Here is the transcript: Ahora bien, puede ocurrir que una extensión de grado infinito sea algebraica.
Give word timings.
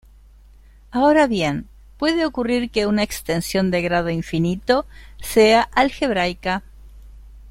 Ahora 0.89 1.27
bien, 1.27 1.67
puede 1.99 2.25
ocurrir 2.25 2.71
que 2.71 2.87
una 2.87 3.03
extensión 3.03 3.69
de 3.69 3.83
grado 3.83 4.09
infinito 4.09 4.87
sea 5.21 5.61
algebraica. 5.61 6.63